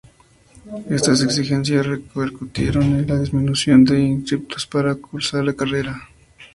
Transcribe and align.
Estas 0.89 1.21
exigencias 1.21 1.85
repercutieron 1.85 2.81
en 2.85 3.05
una 3.05 3.19
disminución 3.19 3.85
de 3.85 3.99
inscriptos 3.99 4.65
para 4.65 4.95
cursar 4.95 5.43
la 5.43 5.53
carrera. 5.53 6.09